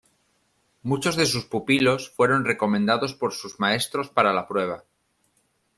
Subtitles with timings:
[0.81, 4.83] Muchos de sus pupilos fueron recomendados por sus maestros para la prueba.